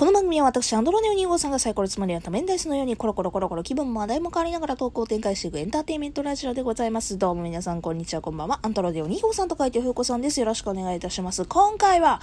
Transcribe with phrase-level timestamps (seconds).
[0.00, 7.18] この番組は私、アンドロネオ2号さんがサイコロつまりは多面ダイスのようにコロコロコロコロ気分も話題も変わりながら投稿を展開していくエンターテインメントラジオでございます。
[7.18, 8.60] どうも皆さんこんにちは、こんばんは。
[8.62, 10.40] アンドロネオ2号さんと書いてふうこさんです。
[10.40, 11.44] よろしくお願いいたします。
[11.44, 12.22] 今回は、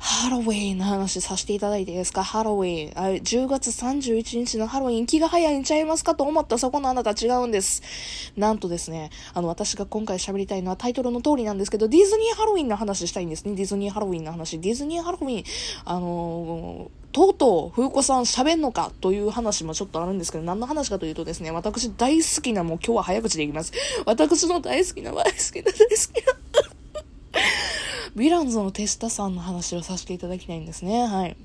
[0.00, 2.22] ハロウィンの話させていただいていいですか？
[2.22, 2.92] ハロウィン。
[2.98, 6.14] あ10月31日のハロウィン気が早いんちゃいますか？
[6.14, 7.82] と思ったそこのあなた違うんです。
[8.36, 13.54] なんとですね、あの、私が今回喋りたいのはタイトルの通りなんですけど、ディズニーハロウィンの話したいんですね。
[13.54, 14.60] ディズニーハロウィンの話。
[14.60, 15.44] ディズニーハロウィン、
[15.84, 23.72] あのーとうとう、風子さん喋んのかという話もちょっとあるんですけど、何の話かというとですね、私大好きな、もう今日は早口でいきます。
[24.04, 25.78] 私の大好きな、大好きな、大好
[26.12, 26.32] きな
[28.18, 31.06] ヴィランズのテスタさんの話をさせていただきたいんですね。
[31.06, 31.36] はい。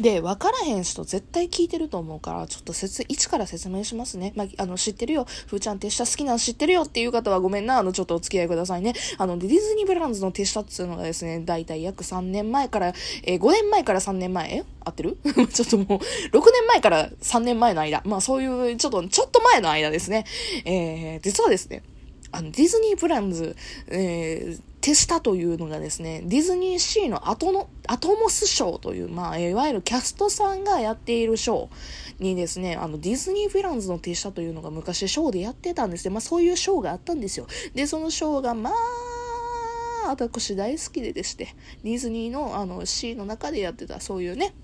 [0.00, 4.32] で、分からへん人絶対聞いてると思うから、ちょっと説、一から説明しますね。
[4.34, 5.24] まあ、あの、知ってるよ。
[5.46, 7.78] ふーちゃん手下好きなの知ってるよっていう方はごめんな。
[7.78, 8.94] あの、ちょっとお付き合いくださいね。
[9.18, 12.92] あの、ディズニーブランズの手下っていうのがですね、だいたい約3年前から、
[13.22, 14.50] えー、5年前から3年前？
[14.52, 14.64] え？
[14.84, 15.16] 合ってる？
[15.52, 15.98] ちょっともう、6
[16.32, 18.02] 年前から3年前の間。
[18.04, 20.24] まあ、そういう、ちょっと、ちょっと前の間ですね。
[20.64, 21.84] えー、実はですね、
[22.34, 23.56] あの、ディズニーブランズ、
[23.88, 36.12] えー、テスタというのがですね、ディズニーシーのアトの、アトモスショーという、まあ、いわゆるキャストさんがやっているショーにですね、あの、ディズニーヴィランズの手下というのが昔ショーでやってたんですよ。
[36.12, 37.46] まあ、そういうショーがあったんですよ。
[37.74, 38.74] で、そのショーが、まあ、
[40.08, 44.54] 私大好きででして、ディズニーのあのシーの中でやってたそういうね、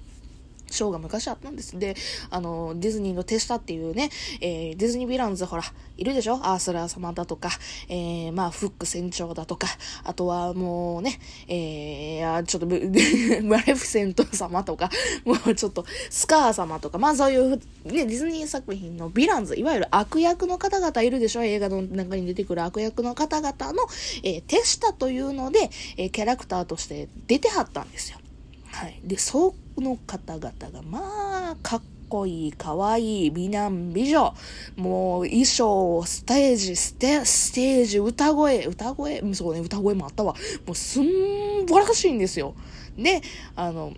[0.70, 1.78] ショーが昔あったんです。
[1.78, 1.94] で、
[2.30, 5.62] あの、ディズニーの手下っていうね、えー、ディズニーヴィランズほら、
[5.96, 6.34] いるでしょ？
[6.36, 7.50] アースラ様だとか、
[7.88, 9.66] えー、まあ、フック船長だとか、
[10.04, 12.66] あとはもうね、えー、ちょっと、
[13.46, 14.90] マレフィセント様とか、
[15.24, 21.42] もうちょっと、スカー様とか、まあそういう、ね、ディズニー作品のヴィランズ、いわゆる悪役の方々いるでしょ？
[21.42, 23.82] 映画の中に出てくる悪役の方々の、
[24.22, 28.18] えー、手下というので、えー、キャラクターとして出てはったんですよ。
[28.66, 29.00] はい。
[29.04, 34.34] で、その方々が、まあ、かっこいい、かわいい、美男美女。
[34.76, 40.34] もう、衣装、ステージ、ステ、ステージ、歌声、歌声、そうね、歌声もあったわ。
[40.66, 42.54] もう、すんばらしいんですよ。
[42.96, 43.22] で、
[43.56, 43.92] あの、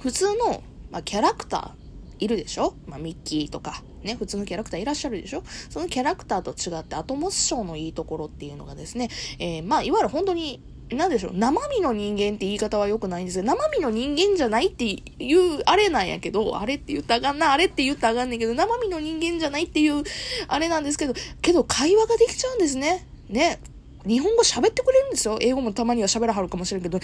[0.00, 1.78] 普通の、まあ、キャラクター、
[2.20, 2.74] いるでしょ？
[2.88, 5.44] まあ、ミッキーとか、ね、普通のキャラクターいらっしゃるでしょ？
[5.70, 9.08] そのキャラクターと違って、アトモスショーのいいところっていうのがですね、
[9.38, 10.60] えー、まあ、いわゆる本当に、
[10.96, 13.44] なんでしょう、生身の人間って言い方は良くないんですよ。
[13.44, 20.02] 生身の人間じゃないっていう、あれなんやけど、あれって言ったらあかんな、あれって言ったらあかんねんけど、生身の人間じゃないっていう、
[20.48, 23.06] あれなんですけど、けど会話ができちゃうんですね。
[23.28, 23.58] ね。
[24.06, 25.38] 日本語喋ってくれるんですよ。
[25.40, 26.98] 英語もたまには喋らはるかもしれんけど、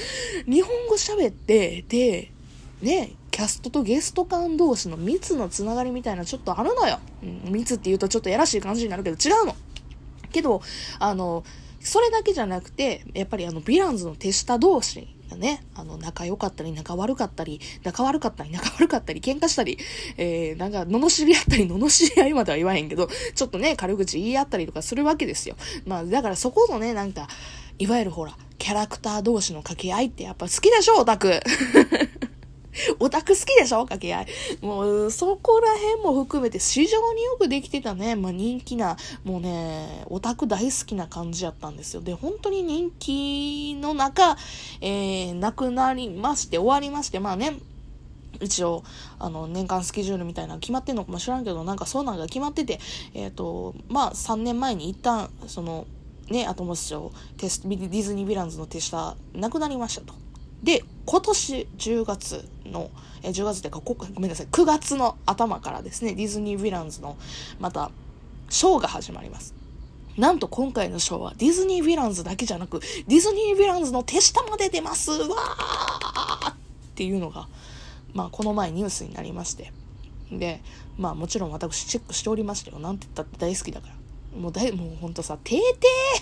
[0.46, 2.30] 日本語喋って、で、
[2.80, 7.00] ね、キャストとゲスト間同士の密のつながりみたいなちょっとあるのよ。
[7.22, 9.56] うん、密って言うとちょっとやらしい感じになるけど、違うの。
[10.32, 10.62] けど、
[10.98, 11.44] あの、
[11.84, 19.78] それだけじゃなくて、やっぱりあの、ヴィランズの手下同士がね、あの、仲良かったり、仲悪かったり、仲悪かったり、仲悪かったり、喧嘩したり、
[20.16, 25.56] えー、なんか、罵り合ったり、罵り合いまでは言わへんけど、ちょっとね、軽口言い合ったりとかするわけですよ。
[25.86, 27.28] まあ、だからそこのね、なんか、
[27.78, 31.40] いわゆるほら、キャラクター同士の掛け合いってやっぱ好きでしょ、オタク。
[32.98, 33.84] オタク好きでしょ？
[33.84, 34.26] 掛け合い。
[34.60, 38.16] もう、そこら辺も含めて非常によくできてたね。
[38.16, 42.02] まあ、人気な、もうね、オタク大好きな感じやったんですよ。
[42.02, 44.36] で、本当に人気の中、
[44.80, 47.58] えー、亡くなりまして、終わりまして、まあね、
[48.40, 48.82] 一応、
[49.18, 52.80] あの、年間スケジュールみたいなの決まってんのかもしらんけど、なんかそうなんが決まってて、
[53.14, 55.86] えっ、ー、と、まあ、3年前に一旦、その、
[56.28, 60.23] ね、アトモス賞、ディズニー・ヴィランズの手下、なくなりましたと。
[60.64, 62.90] で、今年10月の、
[63.22, 67.16] え10月でかごめんなさい、9月の頭からですね、ディズニー・ヴィランズの
[67.60, 67.90] また
[68.48, 69.54] ショーが始まります。
[70.16, 76.54] なんと今回のショーはディズニー・ヴィランズだけじゃなく、ディズニー・ヴィランズの手下まで出ますわーっ
[76.94, 77.46] ていうのが、
[78.14, 79.70] まあこの前ニュースになりまして。
[80.32, 80.62] で、
[80.96, 82.78] まあもちろん私チェックしておりましたよ。
[82.78, 83.94] なんて言ったって大好きだから。
[84.34, 85.64] もうだい、もうほんとさ、てーて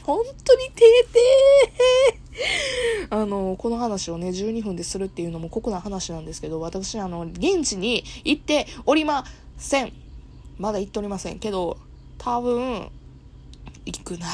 [0.03, 9.25] ー本当にてーてーあの、この話をね、12分でするっていうのも酷な話なんですけど、私、あの、現地に行っておりま
[9.56, 9.93] せん。
[10.59, 11.38] まだ行っておりません。
[11.38, 11.79] けど、
[12.19, 12.91] 多分、
[13.85, 14.29] 行くな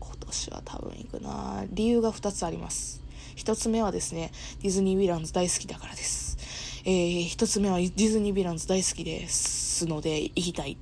[0.00, 3.02] 今年は多分行くな理由が2つあります。
[3.36, 4.32] 1つ目はですね、
[4.62, 6.38] ディズニー・ヴィランズ大好きだからです。
[6.84, 10.76] えー、1つ目はディズニー・ヴィランズ大好きですので、行きたい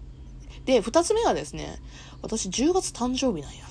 [0.65, 1.79] で、二つ目はですね、
[2.23, 3.71] 私10月誕生日なんよね。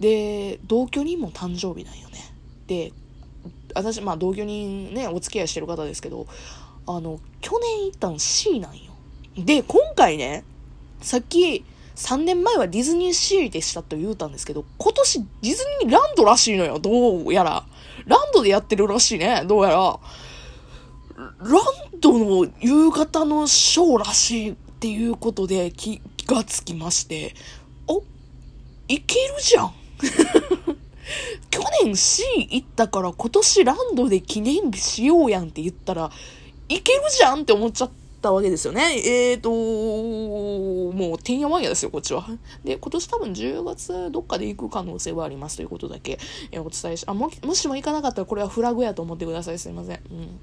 [0.00, 2.18] で、同居人も誕生日なんよね。
[2.66, 2.92] で、
[3.74, 6.26] 私、まあ同居人ね、お付き合いしてる方ですけど、
[6.86, 8.92] あの、去年行ったん C なんよ。
[9.36, 10.44] で、今回ね、
[11.00, 11.64] さっき、
[11.96, 17.64] 3年前はディズニーシーでしたと言うたんですけど、今年ディズニーランドらしいのよ、どうやら。
[18.06, 19.98] ランドでやってるらしいね、どうやら。
[21.16, 21.24] ラ
[21.94, 27.34] ンドの夕方のショーらしいっていうことで気がつきまして、
[27.86, 28.02] お、
[28.88, 29.74] いけるじゃん
[31.50, 36.10] 去年 C 行ったから今年ランドで記念日しようやんって言ったら、
[36.68, 37.90] いけるじゃんって思っちゃっ
[38.20, 38.96] たわけですよね。
[39.04, 42.26] えーと、もう、てんやわんやですよ、こっちは。
[42.64, 46.18] で、今年多分10月どっかで行く可能性はありますということだけ、
[46.50, 49.58] えお伝えし、あ、も、もしも行かなかったらこれはフラグやと思ってください。
[49.58, 50.00] すいません。
[50.10, 50.40] うん。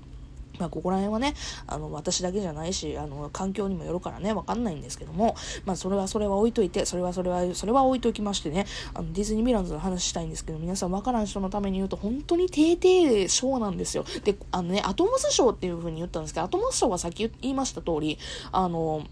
[0.61, 1.33] まあ、ここら辺はね、
[1.65, 5.35] あの、私だけじゃないし、あの、環境にもよるからね、わかんないんですけども、
[5.65, 14.05] まあ、それはそれは置いといて、それはそれは、それは置いときましてね、あの、ディズニーヴィランズの話したいんですけど、皆さんわからん人のために言うと、本当に低々ショーなんですよ。
[14.23, 18.19] で、あのね、アトモスショーっていう風に言ったんですけど、アトモスショーはさっき言いました通り、
[18.51, 19.03] あの、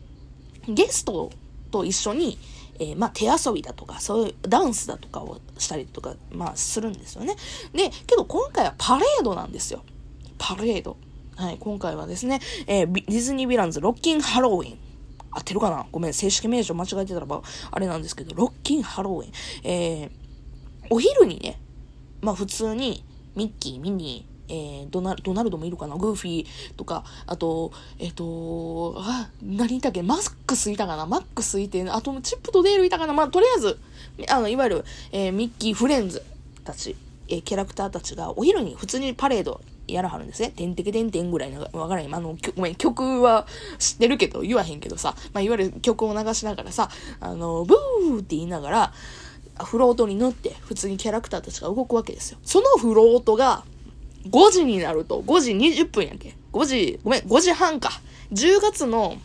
[0.67, 1.31] ゲスト
[1.71, 2.37] と一緒に、
[2.79, 7.35] えー、まあ、手遊びだとか、そういうダンスだとかをしたりとか、まあ、するんですよね。
[7.73, 9.83] で、けど今回はパレードなんですよ。
[10.37, 10.97] パレード。
[11.39, 14.77] はい、今回はですね、えー、ディズニーヴィランズロッキンハロウィン。
[15.31, 15.85] 合ってるかな？
[15.89, 17.41] ごめん、正式名称間違えてたらば、
[17.71, 19.31] あれなんですけど、ロッキンハロウィン。
[19.63, 20.11] えー、
[20.89, 21.57] お昼にね、
[22.19, 23.05] まあ普通に、
[23.37, 25.95] ミッキー、ミニー、えー、ドナドナルドもいるかな？
[25.95, 30.03] グーフィーとか、あと、えっ、ー、と、あ、何いたっけ？
[30.03, 31.05] マックスいたかな？
[31.05, 33.13] マックスいて、あとチップとデールいたかな？
[33.13, 33.79] まあ、とりあえず、
[34.27, 36.21] あの、いわゆる、えー、ミッキーフレンズ
[36.65, 36.97] たち、
[37.29, 39.61] えー、キャラクターたちがお昼に普通にパレード
[39.93, 40.49] やらはるんですね。
[40.49, 42.15] てんてけてんてんぐらいの、わからへん。
[42.15, 43.47] あの、ごめん、曲は
[43.77, 46.89] 知ってるけど、言わへんけどさ、まあ、いわゆる曲を流しながらさ、
[47.19, 48.93] あの、ブーって言いながら、
[49.63, 52.39] フロートに乗って、普通にキャラクターたちが動くわけですよ。
[52.43, 53.63] そのフロートが、
[54.29, 56.35] 5時になると、5時20分やんけ。
[56.53, 57.89] 5時、ごめん、5時半か。
[58.31, 59.17] 10月の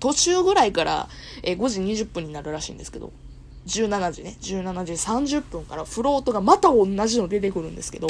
[0.00, 1.08] 途中ぐらいから、
[1.42, 3.12] え5時20分になるらしいんですけど、
[3.70, 4.92] 17時ね、17時
[5.38, 8.08] 30分からフロートがまた同じの出てくるんですけど、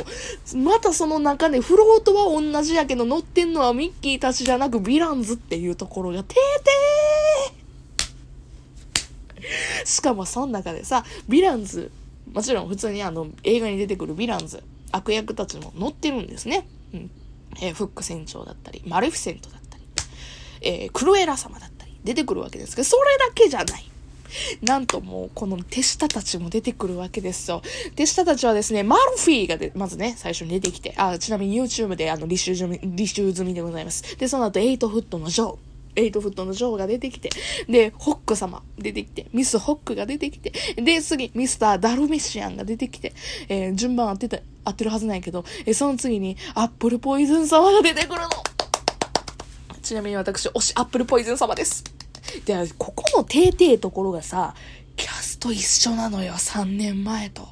[0.57, 11.91] またその中でフロートは同じやけど乗ってんのはミッキーたちじゃなくヴィランズっていうところがてーてーしかもその中でさ、ヴィランズ、
[12.33, 14.63] もちろん普通にあの映画に出てくるヴィランズ、
[14.93, 16.67] 悪役たちも乗ってるんですね。
[16.95, 17.11] うん。
[17.61, 19.85] えー、フック船長だったり、マレフィセントだったり、
[20.63, 23.90] えー、クルエラ様だったり、出てくるわけですけど、それだけじゃない。
[24.63, 27.63] なんともう、この手下たちも出てくるわけですよ。
[27.97, 34.17] 手下たちはですね、マルフィーがで、まずね、最初に出てきて、あ、ちなみに YouTube であの、履修済み、履修済みでございます。
[34.17, 35.57] で、その後、エイトフットのジョー。
[35.97, 37.31] エイトフットのジョーが出てきて、
[37.69, 43.13] で、フック様出てきて、ミスフックが出てきて、で、次、ミスターダルメシアンが出てきて、
[43.49, 48.29] えー、順番合ってた、合ってるはずないけど、えー、その次に、アップルポイズン様が出てくるの
[49.83, 51.83] ちなみに私、推しアップルポイズン様です。
[52.45, 54.55] で、ここのてーところがさ、
[54.97, 57.49] キャスト一緒なのよ、3年前と。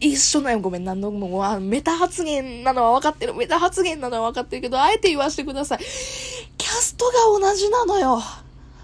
[0.00, 3.34] 一緒なよ、ごめん、何度も、あメタ発言なのは分かってる。
[3.34, 5.78] メタ発言なのは分かってるけど、あえて言わせてください。
[5.78, 8.20] キャストが同じなのよ。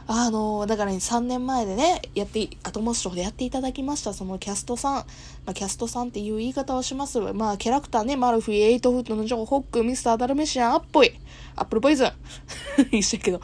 [0.06, 4.94] あの、だから、ね、3年前でね、やって、アトモスショーでやっていただきました、そのキャストさん。
[4.94, 5.04] ま
[5.46, 7.20] あ、キャストさんっていう言い方をします。
[7.20, 11.12] まあ、キャラクターね、マルフィ、エイトフットのジョー、ホック、ミスター、ダルメシアン、アッポイ、
[11.56, 12.12] アップルポイズン。
[12.90, 13.40] 一緒やけど、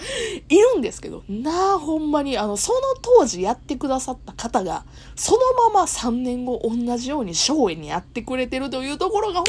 [0.49, 4.85] いるんですけど、なあ、ほんまに、あの、その当時やってくださった方が、
[5.17, 9.47] そのまま3年後同じようにショーにやってくれてるというところが、本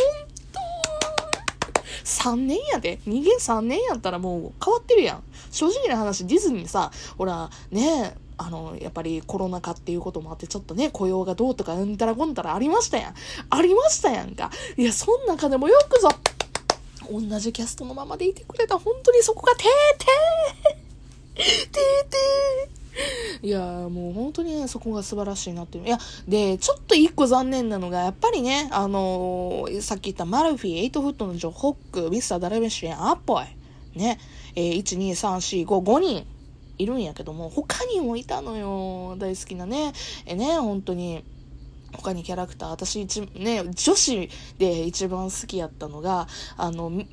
[2.10, 3.00] 3年やで。
[3.06, 5.24] 人間3年やったらもう変わってるやん。
[5.52, 13.14] 正直な話、ディズニーさ、ほら、ねあの、やっぱりコロナ禍っていうこともあって、ちょっとね、雇用がどうとか、うんたらこんたらありましたやん。
[13.50, 14.50] ありましたやんか。
[14.78, 16.10] いや、そん中でもよくぞ、
[17.12, 18.80] 同じキャストのままでいてくれた。
[18.80, 19.66] 本当にそこがてー
[19.98, 22.80] てーてーてー
[23.42, 25.86] いやもう本当にね、そこが素晴らしいなっていう。
[25.86, 33.46] いや、で、ちょっと一個残念なのが、やっぱりね、あのー、さっき言ったマルフィ、エイトフットのジョホック、ミスター・ダルメシュエン、アッポイ、
[33.96, 34.20] ね、
[34.56, 36.28] えー、1、2、3、4、5、5人
[36.78, 39.94] いるんやけども、他にもいたのよ、大好きなね。
[40.26, 41.24] えね、本当に。
[41.92, 44.30] 他にキャラクター、私一、ね、女子
[44.60, 47.08] で一番好きやったのが、あの、み、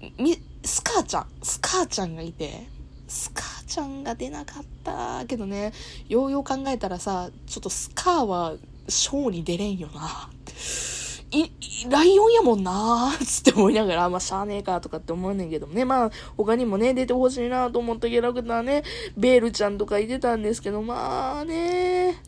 [0.64, 2.66] スカーちゃん、スカーちゃんがいて、
[3.09, 5.73] スカーちゃんが出なかったけどね、
[6.09, 8.54] ようよう考えたらさ、ちょっとスカーは
[8.88, 10.30] ショーに出れんよな。
[11.30, 11.50] い、
[11.90, 15.85] ライオンやもんなー つって思いながら、まあ、しゃーねえかとかって思うねんけどもね。
[15.85, 18.83] まあ、他にもね、出てほしいなと思ったキャラクターね、
[19.16, 22.23] ベールちゃんとかいてたんですけど、まあね。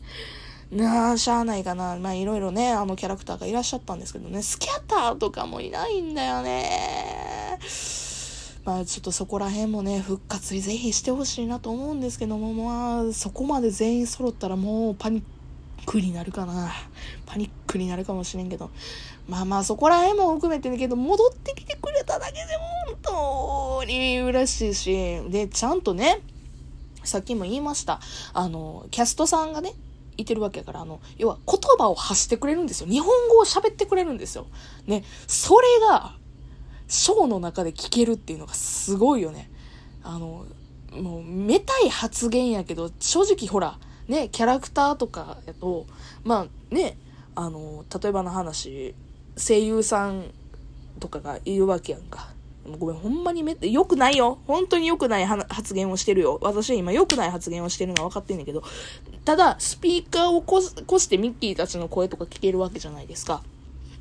[0.71, 1.97] なあ、しゃあないかな。
[1.97, 7.57] まあ、いろいろね、あのキャラクターがいらっしゃったんですけどね、スキャッターとかもいないんだよね。
[8.65, 15.38] まあちょっとそこら辺もね、復活にぜひしてほしいなと思うんですけども、まあそこまで全員揃ったらもうパニック
[15.97, 16.71] になるかな。
[17.25, 18.69] パニックになるかもしれんけど。
[19.27, 26.21] まあまあそこら辺も含めてだけど、戻ってきてくれただけでも本当に嬉しいし、で、ちゃんとね、
[27.03, 27.99] さっきも言いました。
[28.33, 29.73] あの、キャストさんがね、
[30.17, 32.89] いてるわけやから、あの、要は言葉を発してくれるんですよ。
[32.89, 34.47] 日本語を喋ってくれるんですよ。
[34.85, 36.15] ね、それが、
[36.87, 39.49] ショーの中で聞けるっていうのがすごいよね。
[40.03, 40.45] あの、
[40.91, 43.77] もう、めたい発言やけど、正直ほら、
[44.09, 45.85] ね、キャラクターとかやと、
[46.23, 46.97] まあね、
[47.35, 48.95] あの、例えばの話、
[49.37, 50.31] 声優さん
[50.99, 52.27] とかがいるわけやんか。
[52.77, 54.39] ごめん、ほんまにめっ、良くないよ。
[54.47, 56.39] 本当に良くない発言をしてるよ。
[56.41, 58.63] 私は今良くない発言をしてるのは分かってんだけど、
[59.25, 63.43] ただ、スピーカーをこしてミッキーたちの声とか聞けるわけじゃないですか。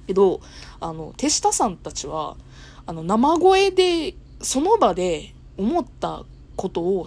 [0.06, 0.40] けど、
[0.80, 2.36] あの、手下さんたちは、
[2.86, 6.24] あの、生声で、その場で思った
[6.56, 7.06] ことを、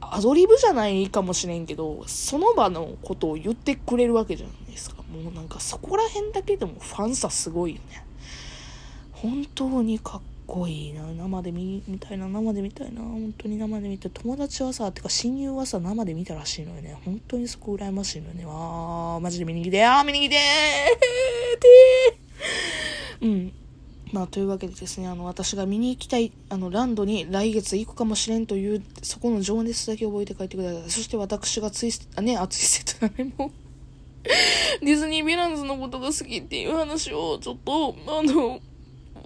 [0.00, 5.02] アドリブじゃないかもしれんけど、その場のことを言ってくれるわけじゃないですか。
[5.02, 8.04] もうなんかそこら辺だけでもファンさすごいよね。
[9.12, 11.06] 本当にかっこいいな。
[11.06, 13.00] 生で見、みたいな、生で見たいな。
[13.00, 14.10] 本当に生で見たい。
[14.12, 16.96] 友達はさ、てか親友はさ、生で見たらしいのよね。
[17.04, 18.44] 本当にそこ羨ましいのよね。
[18.44, 20.38] わー、マジで見に来て、あー、見に来てー
[23.20, 23.52] てーうん。
[24.16, 30.90] まあ、というわけでですね、あの、私が見に行きたい、あの、ランドに来月行くかもしれんという、そこの情熱だけ覚えて帰ってください。
[30.90, 33.52] そして私がツイス、あ、ね、熱いセットだね、も。
[34.80, 38.58] ディズニー・ヴィランズのことが好きっていう話をちょっと、あの、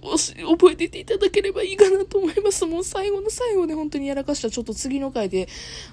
[0.01, 2.65] 覚えてていただければいいかなと思います。
[2.65, 5.47] もう最後の最後で本当にやらかしたちょっと次の回で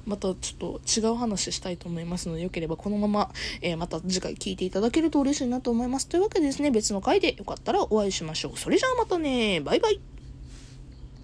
[0.07, 6.09] またちょっと違う話したいと思いますので、よければこのまま、えー、また次回聞いていただけると嬉しいなと思います。
[6.09, 8.59] というわけでですね、別の回でよかったらお会いしましょう。
[8.59, 10.01] それじゃあまたね、バイバイ。